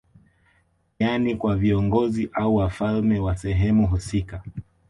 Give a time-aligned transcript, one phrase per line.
[0.99, 4.43] Yani kwa viongozi au wafalme wa sehemu husika